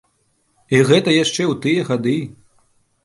[0.77, 2.17] І гэта яшчэ ў тыя гады!